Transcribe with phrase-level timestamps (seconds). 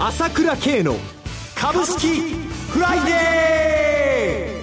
[0.00, 0.94] 朝倉慶の
[1.56, 2.20] 株式
[2.70, 4.62] フライデ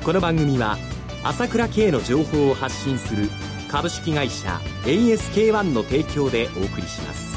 [0.00, 0.04] ー。
[0.04, 0.78] この番組は
[1.24, 3.28] 朝倉慶の情報を発信する
[3.68, 7.33] 株式会社 ASK-1 の提供でお送りします。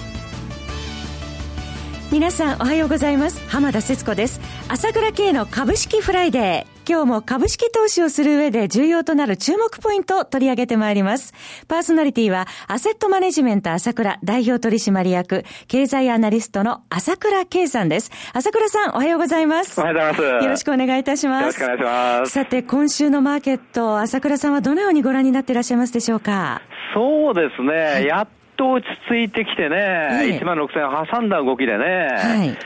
[2.09, 11.33] 皆さんおはようございます浜田節子です朝倉慶の株式フライデー今日も株式投資をする上で重要となる注目ポイントを取り上げてまいります。
[11.67, 18.09] パーソナリティは、アセットマネジメント朝倉代表取締役、経済アナリストの朝倉圭さんです。
[18.31, 19.81] 朝倉さん、おはようございます。
[19.81, 20.45] おはようございます。
[20.45, 21.41] よろしくお願いいたします。
[21.41, 21.83] よろしくお願いし
[22.21, 22.31] ます。
[22.31, 26.61] さて、今週のマーケット、朝倉さんはどのようにご覧になっていらっしゃいますでしょうか？
[26.95, 32.57] そうですね、はい、やっと落ち着いてきてね、はい、1万6000挟んだ動きでね、はい。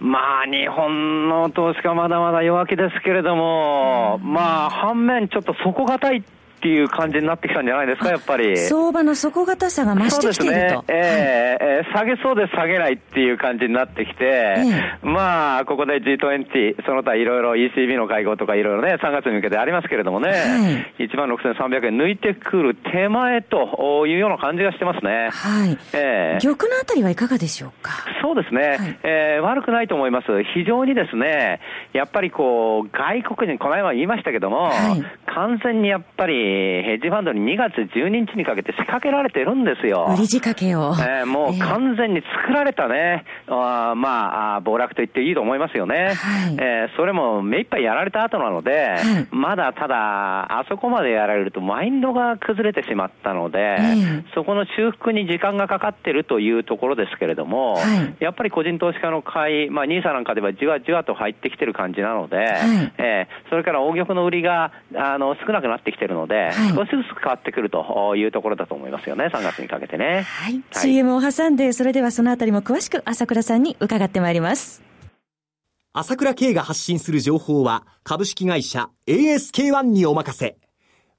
[0.00, 6.24] まあ、日本の投資家まだまだ弱気ですけれども、まあ、反面ちょっと底堅い
[6.64, 8.56] っていう感じになってきたんじゃないですか、やっぱり。
[8.56, 10.78] 相場の底堅さが増してきていると。
[10.78, 20.34] ね、えー、えー、下げそうで下げないっていう感じになってきて、えー、まあ、ここで G20、その他いろいろ ECB の会合とかいろいろね、3月に向けてありますけれどもね、は
[20.98, 25.28] い、1万6300円抜いてくる手前というような感じがしてますね。
[25.32, 25.78] はい。
[25.92, 27.92] えー、玉のあたりはいかがでしょうか？
[28.22, 30.26] そうですね、はい、えー、悪くないと思います。
[30.54, 31.60] 非常にですね、
[31.92, 40.06] やっぱりこう、外国人、この間言いましたけども、はい、完全にやっぱりヘッジファンドに2月12日にかけて仕掛けられてるんですよ。
[40.08, 40.94] 売り仕掛けを。
[40.98, 46.14] えー、もう完全に作られたね、えー、あまあ、暴落と言っていいと思いますよね。
[46.14, 53.78] はい、えー、それも目いっぱいやられた後なので、はい、まだただ、あそこまでやられるとマインドが崩れてしまったので、
[54.34, 62.46] そこの修復に時間がかかってるというところですけれども、はい、やっぱり個人投資家の買い、まあ、NISA なんかではじわじわと入ってきてる感じなので、はい、
[62.98, 66.43] えー、それから大玉の売りがあの少なくなってきてるので、
[66.74, 70.22] 少しずつ変わってくるというところだと思いますよね、3月にかけてね。
[70.22, 70.52] はい。
[70.52, 74.82] はい、CM を挟んで、それではそのあたりも詳しく朝倉さんに伺ってまいります。
[75.92, 80.56] 朝倉慶が発信する情報は、株式会社 ASK-1 にお任せ。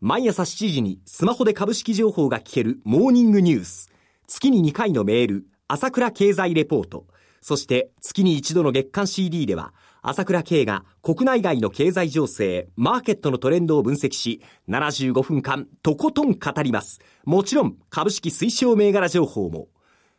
[0.02, 3.90] 毎朝7時にスマホで株式情報が聞けるモーニングニュース。
[4.28, 7.06] 月に2回のメール、朝倉経済レポート。
[7.42, 9.74] そして月に一度の月間 CD では、
[10.08, 14.40] 朝倉慶が国内外の経済情勢、マーケットのトレンドを分析し、
[14.70, 17.00] 75分間とことん語ります。
[17.24, 19.68] もちろん株式推奨銘柄情報も。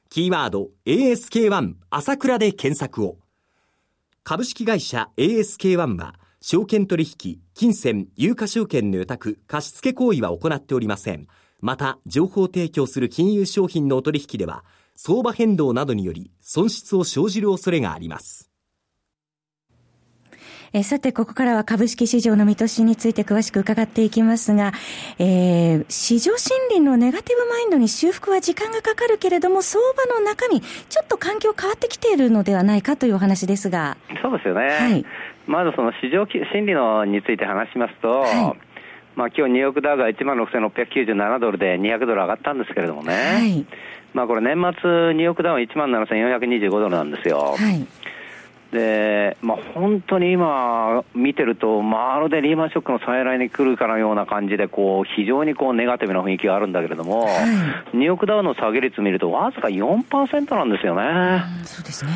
[0.09, 3.19] キーワード ASK1 朝倉で検索を。
[4.25, 11.29] 株式会社 ASK1 は、証券取引、金銭、有価証券の予託、貸付行為は行っておりません。
[11.61, 14.65] また、情報提供する金融商品のお取引では、
[14.97, 18.51] 相場変動などにより損失を生じる恐れがあります。
[20.73, 24.73] えさて、ここからは株式市場の見通しについて詳しく伺っていきますが、
[25.19, 33.97] えー、市場心理のネガティブマインドに修復は時間がかかるけれども、相場の中身、ちょっと環境変わってきているのではないかというお話ですが。
[34.23, 34.67] そうですよね。
[34.67, 35.05] はい、
[35.47, 38.67] まずその市場心理のについて話しますと、はい
[39.17, 43.67] まあ今日ニューヨークダウが1万6697ドルで200ドル上がったんですけれどもね、はい、
[44.13, 47.57] まあこれ年末ニューヨークダウは1万7425ドルなんですよ。
[47.57, 47.87] はい
[48.73, 61.43] で、まあ、本当に今見てると、まるでリーマンショックの再来に来るかのような感じで、こう、非常にこう、ネガティブな雰囲気があるんだけれども、はい、ニューヨークダウの下げ率見ると、わずか4%なんですよね。
[61.65, 62.11] そうですね。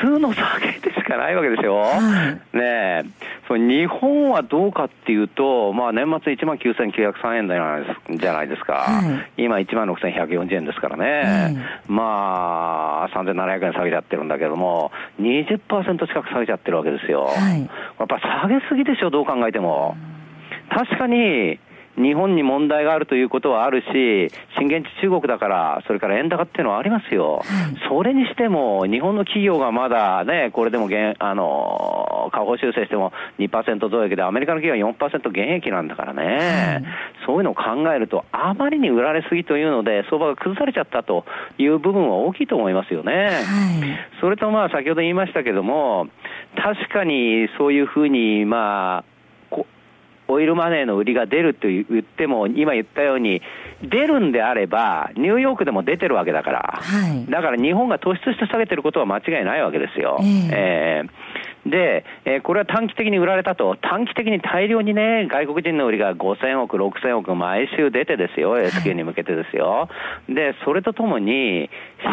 [0.00, 1.76] 普通の下げでしかないわけですよ。
[1.76, 3.04] はい、ね
[3.50, 8.74] そ日本はどうかっていうと、まあ、年末1万9903円じゃないですか。
[8.74, 9.02] は
[9.36, 11.56] い、今1万6140円ですからね。
[11.88, 17.24] まあ、3700円下げちゃってるんだけども、20%近く下げちゃってるわけですよ。
[17.24, 19.96] はい、やっぱ下げすぎでしょ、どう考えても。
[20.70, 21.58] 確かに、
[21.96, 27.36] 日本に問題があるということはあるし、震源地中国だから、それから円高っていうのはありますよ。
[27.36, 27.44] はい、
[27.88, 36.84] それにしても、日本の企業がまだね、これでも減、あの、下方修正しても2%増益で、アメリカの企業は4%減益なんだからね、はい、
[37.26, 37.62] そういうのを考
[37.92, 41.24] えると、あまりに売られすぎというので、相場が崩されちゃったと
[41.58, 43.12] いう部分は大きいと思いますよね。
[43.12, 43.40] はい、
[44.20, 46.08] それとまあ、先ほど言いましたけども、
[46.56, 49.09] 確かにそういうふうに、まあ、
[50.30, 53.42] オイルマネーの売りが出ると言っても、今言ったように、
[53.82, 60.18] 出るんであれば、ニューヨークでも出てるわけだから、はい、だから日本が突出して下げてることは間違いないわけですよ。
[60.20, 69.88] えー、えー、で、えー、これは短期的に売られたと、短期的に大量にね、外国人の売りが5000億、6000億毎週出てですよ、S q に向けてですよ。
[70.28, 71.70] で、それとともに、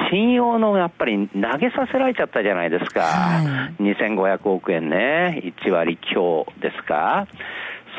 [0.10, 3.02] 信用のやっぱり投げさせられちゃったじゃないですか。
[3.02, 7.28] はい、2500億円ね、1割強ですか。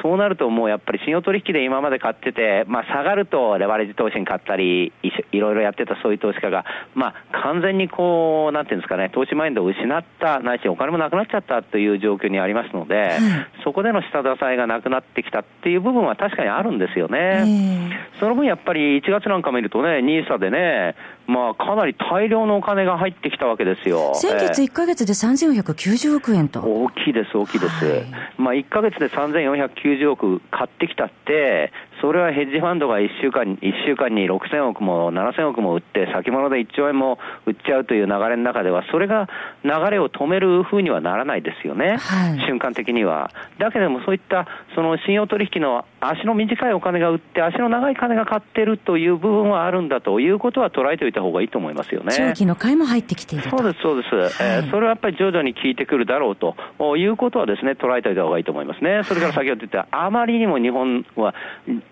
[0.03, 4.93] そうなるともうやっぱり信用取引で今まで買ってて、まあ下がるとレバレッジ投資に買ったり、
[5.33, 6.65] いろいろやってたそういう投資家が、
[6.95, 13.19] まあ、完全にこう、なんていうんですかね、投資マインドを失った、ないしお金もなくなっちゃったという状況にありますので、
[13.65, 17.99] そこでの下支えがなくなってきたっていう部分は確かにあるんですよね。
[18.21, 20.95] その分やっぱり1月なんか見るとね、ニーサでね、
[21.27, 24.15] まあ、かなり大量のお金が入ってきたわけですよ。
[24.15, 26.61] 先月1か月で3490億円と。
[26.61, 27.85] 大きいです、大きいです。
[27.85, 28.07] はい、
[28.39, 39.29] まあ、1か月で3490億買ってきたって、それはヘッジファンドが1週間 ,1 週間に6000億も7000億も売って、先物で1兆円も売っちゃうという流れの中では、それが
[39.65, 43.31] 流れを止めるふうにはならないですよね、はい、瞬間的には。
[43.59, 52.15] だけども、そういったその信用取引の足の短いお金が売って、足の長い金が買ってるという部分はあるんだということは捉えておいた方がいいと思いますよね。
[52.17, 56.55] 長期の買いも入ってきているそうです、そうです、はい、えー、それはやっぱり徐々に効いてくるだろうと
[56.97, 59.03] いうことはですね、捉えておいた方がいいと思いますね。
[59.05, 61.35] それから先ほど言った、あまりにも日本は、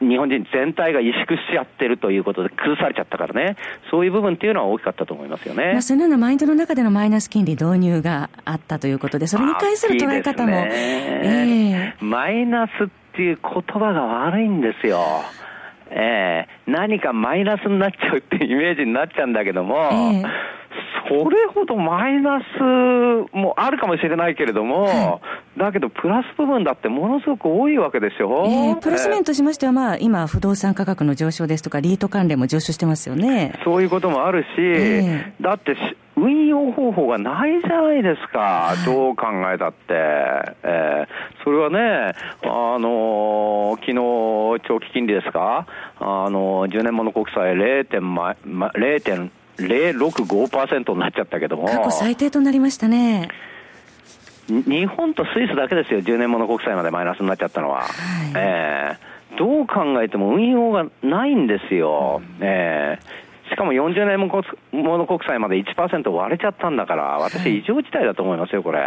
[0.00, 3.56] 日本人全体が萎縮しちゃってるということで崩されちゃったからね、
[3.90, 5.72] そういう部分っていうのは大きかったと思いますよね。
[5.72, 10.52] まあ、そのようなマインドの中でのマイナス金利導入があったということで、それに関する捉え方も。
[10.52, 15.22] ねえー、マイナスっていう言葉が悪いんですよ。
[15.88, 20.56] えー、何かマイナスになっちゃうっていうイメージになっちゃうんだけども、えー
[21.08, 22.60] それほどマイナス
[23.32, 25.20] もあるかもしれないけれども、
[25.56, 28.44] だけどプラス部分だってものすごく多いわけですよ。
[28.46, 33.52] えー、プラス面としましては、まあ、今、不動産価格の上昇ですとか、リート関連も上昇してますよね。
[33.64, 35.76] そういうこともあるし、えー、だって
[36.16, 39.76] 運用方法がないじゃないですか、どう考えたって。
[39.92, 45.66] えー、それはね、あのー、昨日長期金利ですか、
[46.00, 51.66] あのー、10年物国債0.0.0 0.065%になっちゃったけども。
[51.66, 53.28] 過去最低となりましたね。
[54.48, 57.80] 日本とスイスだけですよ、10年もの国債までマイナスになっちゃったのは。
[57.80, 57.88] はい、
[58.36, 62.22] えー、どう考えても運用がないんですよ。
[62.40, 68.78] えー、しかも40年もの国債まで1%割れちゃったんだから、私、異常事態だと思いますよ、これ。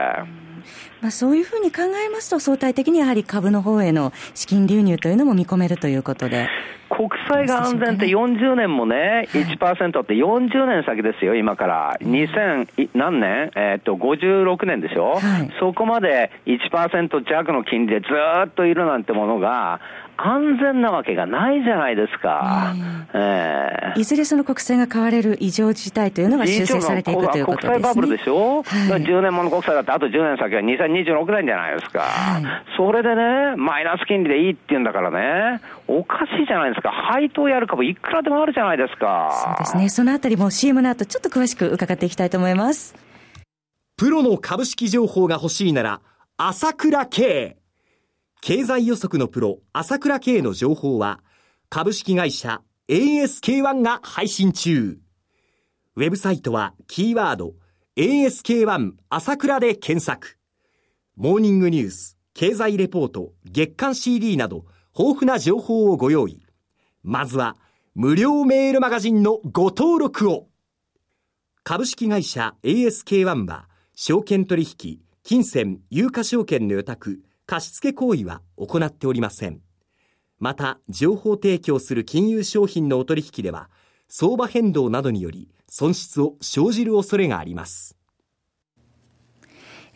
[1.02, 6.48] まあ、そういうふうに考えますと、相対的にやはり株の方への資金流入というのも見込めるということで。
[6.90, 11.98] 国債が安全って40年もね、1%って40年先ですよ、今から。
[12.02, 13.52] 2000何年？
[13.56, 18.08] えっと、56年でしょ、はい、そこまで1%弱の金利でず
[18.48, 19.80] っといるなんてものが、
[20.22, 22.76] 安全なわけがないじゃないですか。
[23.14, 27.74] えー、いずれその国債が買われる異常事態というのが修正されていくということですね。
[27.74, 28.64] 国債バブルでしょ、はい、
[29.02, 32.00] ?10 年もの国債だってあと10年先は2026年じゃないですか。
[32.02, 32.44] はい、
[32.78, 36.92] それでね、マイナス金利でいいって言うんだからね、おかしいじゃないですか。
[36.92, 39.32] 配当やる株いくらでもあるじゃないですか。
[39.32, 39.90] そうですね。
[39.90, 42.96] そのあたりも CM の後ちょっと詳しく伺っていきたいと思います。
[43.98, 46.02] プロの株式情報が欲しいなら、
[46.38, 47.58] 朝倉慶。
[48.42, 51.20] 経済予測のプロ、朝倉慶の情報は、
[51.70, 54.98] 株式会社 ASK1 が配信中。
[55.96, 57.54] ウェブサイトは、キーワード、
[57.98, 60.39] ASK1 朝倉で検索。
[61.22, 64.64] モーニングニュース、経済レポート、月刊 CD など、
[64.98, 66.42] 豊富な情報をご用意。
[67.04, 67.58] まずは、
[67.94, 70.48] 無料メールマガジンのご登録を。
[71.66, 79.60] 株式会社 ASK1 は、証券取引、金銭、有価証券の予託、貸付行為は行っておりません。
[80.40, 83.70] また、情報提供する金融商品のお取引では、
[84.08, 87.99] 相場変動などにより損失を生じる恐れがあります。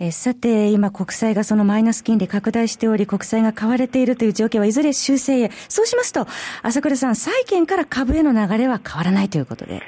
[0.04, 5.52] えさて、今国債がそのマイナス金利拡大しており、国債が買われているという状況はいずれ修正へ。
[5.70, 6.28] そうしますと、
[6.62, 9.82] 朝倉さん、債券から株への流れは変わらないということで。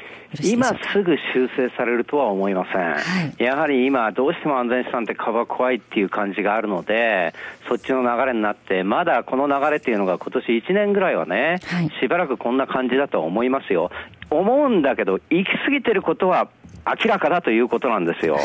[0.44, 2.98] 今すぐ修正されるとは思いません、は
[3.40, 7.34] い、やはり今、どうしても安全資産って株は怖いっていう感じがあるので、
[7.70, 13.92] そっちの流れになって、まだこの流れっていうのが今年1年ぐらいはね、はい、しばらくこんな感じだと思いますよ。
[14.30, 16.50] 思うんだけど、行き過ぎてることは
[16.86, 18.38] 明らかだということなんですよ。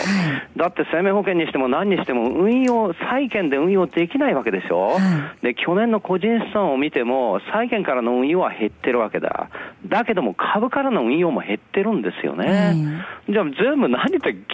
[0.56, 4.96] だって生命保険にしても何にしても運用、債券で運用できないわけでしょ、
[5.42, 9.50] で、去年の個人資産を見ても、債券からの運用は減ってるわけだ。
[9.86, 13.04] だけども株からの運用も減ってるんですよね。
[13.28, 14.46] じゃあ全部何って現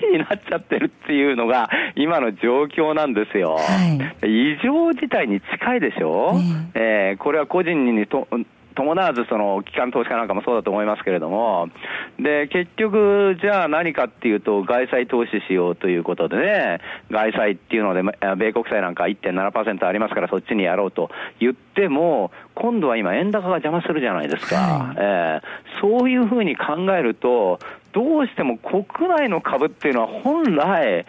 [0.00, 3.58] 金になっちゃってるっていうのが今の状況なんですよ。
[4.22, 6.34] 異常事態に近いでしょ、
[6.74, 8.26] えー、これは個人にと
[8.74, 11.68] 伴わずその機関投資家なんかもそうだと思いますけれども、
[12.18, 18.02] で結局、じゃあ何かっていうと、外債投資しようということでね、外債っていうので、
[18.36, 27.58] 米国債なんか1.7%ありますから、そっちにやろうと言っても、今度は今、円高が邪魔するじゃないですか、はい、えー、そういうふうに考えると、
[27.92, 31.06] どうしても国内の株っていうのは本来、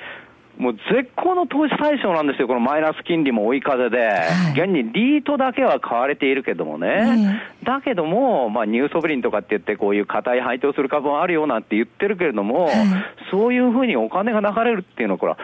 [0.58, 12.76] もう絶好の投資対象なんですよ、このマイナス金利も追い風で、はい、現にリートだけは買われているけどもね、だけども、まあ、ニューソブリンとかって言って、こういう硬い配当する株もあるよなんて言ってるけれども、はい、
[13.32, 15.38] そういうふうにお金が流れるっていうのは、これは、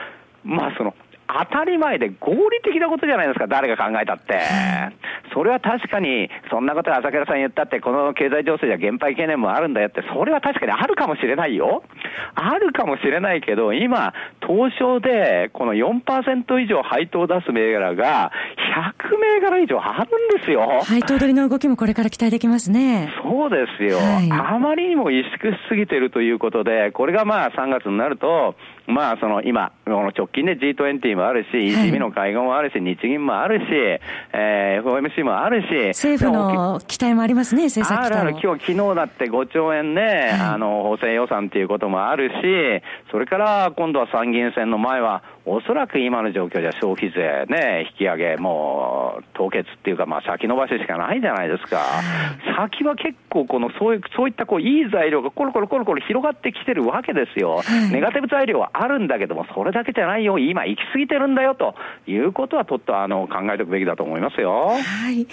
[0.44, 0.94] まあ、その
[1.40, 4.40] 当たり前で合理的なことじゃないですか、誰が考えたって。
[5.34, 11.84] それは確かに、そんなこと朝倉さん言ったって、この経済情勢じゃ減配懸念もあるんだよって、それは確かにあるかもしれないよ。
[12.36, 14.14] あるかもしれないけど、今、
[14.46, 18.32] 東証でこの4%以上配当を出す銘柄が、
[18.76, 20.82] 100銘柄以上あるんですよ。
[20.84, 23.10] 配当取りの動きもこれから期待できますね。
[23.24, 23.98] そうですよ。
[23.98, 28.56] はい、あまりにも萎縮しすぎてるということで、これがまあ3月になると、
[28.88, 33.66] まあその今、この直近で G20 もあるし、ECB の会合もあるし、日銀もあるし、
[34.34, 42.34] えー、FOMC もあるし、政府の期待もありますね、政策期待あるある、今日昨日だって5兆円ね、はい、あの補正予算っていうこともあるし、
[43.12, 51.82] それから今度は参議院選の前は、おそらく今の状況じゃ消費税ね、引き上げ、もう凍結っていうか、まあ先延ばししかないじゃないですか。
[52.58, 57.62] 先は結構このそういう、そういったこういい材料がコロコロコロコロ広がってきてるわけですよ。
[57.92, 64.70] ネガティブ材料はあるんだけども、それだけじゃないよ、今行き過ぎてるんだよということは、とっとあの考えておくべきだと思いますよ。
[64.70, 65.28] はい。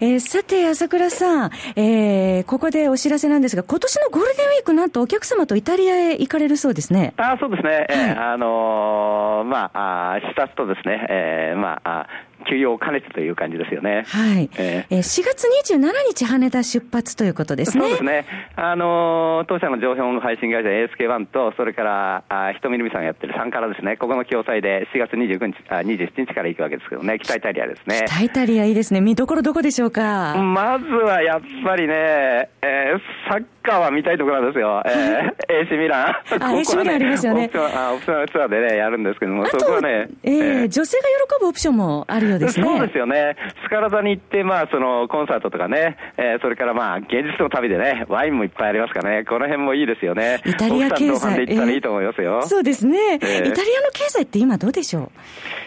[0.00, 7.14] えー、さて、朝倉さん、えー、ここでお知らせなんですが、今年のゴールデンウィーク、なんとお客様とイタリアへ行かれるそうですね。
[7.16, 7.70] あそうですね。
[7.70, 12.06] はい、えー、あのー、まあ、あ視察とですね、えー、まあ、
[12.48, 14.04] 休養を兼ねてという感じですよね。
[14.06, 14.50] はい。
[14.58, 17.82] えー、4月27日羽田出発ということですね。
[17.82, 18.26] そうですね。
[18.56, 28.04] あのー、当社の情報配信会社 ASK1 と、それから、あひとみるみさんがやってる3からですね、ここの共催で4月29日、あ27日から行くわけですけどね、北イタリアですね。
[28.06, 29.00] 北イタリアいいですね。
[29.00, 30.34] 見どころどこでしょうか？
[30.36, 31.94] まずはやっぱりね、
[32.62, 34.82] えー、サッカーは見たいところなんですよ。
[34.86, 36.06] えー、AC ミラン。
[36.08, 36.14] あ、
[36.52, 37.44] AC ミランありますよね。
[37.46, 40.08] オプション、オプションツアーでね、やるんですけども、そこはね。
[40.22, 42.66] えー、えー、女性が喜ぶオプションもあるようですね。
[42.66, 43.36] そうですよね。
[43.64, 50.40] スカラ座に行って、まあ、その、コンサートとかね、えー、それからまあ、芸術の旅でね、ワインもいっぱいありますからね、この辺もいいですよね。
[50.44, 51.34] イタリア経済。
[51.34, 52.34] で行ったらいいと思いますよ。
[52.34, 53.54] えー、そうですね、えー、イタリアの
[53.92, 55.10] 経済って今どうでしょ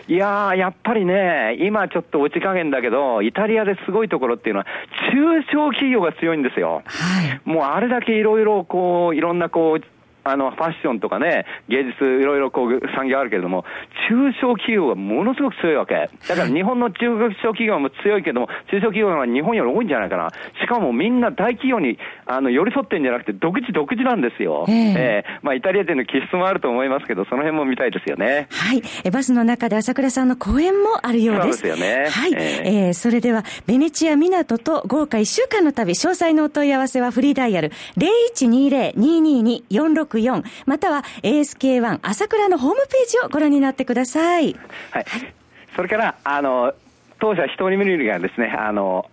[0.10, 0.12] う？
[0.12, 4.66] いやー、やっぱりね、今ちょっと落ち加減だけど、イタリアですごいところっていうのは、
[5.12, 6.82] 中小企業が強いんですよ。
[6.86, 7.42] はい。
[7.44, 9.97] もうあれだけいろいろこう、いろんなこう、
[10.30, 13.66] あの、ファッションとかね、芸術、いろいろこう、産業あるけれども、
[14.10, 16.10] 中小企業がものすごく強いわけ。
[16.28, 17.06] だから日本の中
[17.42, 20.30] 小企業も強いけども、中小企業が日本より多いんじゃないかな。
[20.62, 24.66] しかもみんな大企業に、あの、寄り添ってんじゃなくて、独自独自なんですよ。
[24.68, 28.48] えー、えー、まあ、イタリア人の気質もあると思いますけど、その辺も見たいですよね。
[28.52, 28.82] はい。
[29.04, 31.60] えバスの中で朝倉さんの講演もあるようです。
[31.60, 32.10] そうですよね。
[32.10, 32.34] はい。
[32.34, 37.72] えー、えー、それでは、ベネチア港と豪華1週間の旅、詳細のお問い合わせはフリーダイヤル
[40.18, 44.56] 4または ASK1 朝倉のホームページをご覧になってください。
[44.92, 45.06] はい。
[45.76, 46.74] それから、あの、
[47.20, 49.10] 当社一人目にがですね、あの、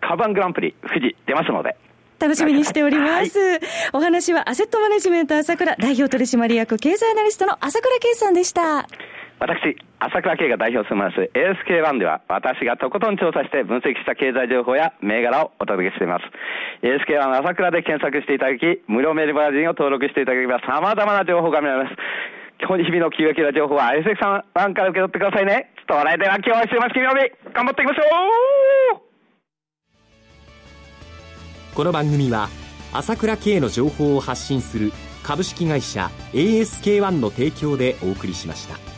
[0.00, 1.76] カバングランプリ富士出ますので。
[2.18, 3.38] 楽しみにしております。
[3.38, 3.60] はい、
[3.92, 8.88] お話はアセットマネジメント朝倉代表取締役経済アナリストの朝倉圭さんでした。
[9.40, 16.26] 私、朝倉慶が代表するます ASK1 では、私がとことん調査して分析した経済情報や銘柄をお届けしています。
[16.82, 21.96] ASK1 朝倉で検索していただき、無料メールマガジンを登録していただければ様々な情報が見られます。
[22.60, 25.70] 今日日々の急激な情報は ASK1 から受け取ってくださいね。
[25.88, 28.02] それでは今日は週末金曜日、頑張っていきましょ
[28.98, 29.00] う
[31.76, 32.48] この番組は、
[32.92, 34.90] 朝倉慶の情報を発信する
[35.22, 38.97] 株式会社 ASK1 の提供でお送りしました。